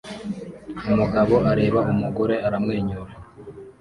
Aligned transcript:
Umugabo 0.89 1.35
areba 1.51 1.79
umugore 1.93 2.35
aramwenyura 2.47 3.13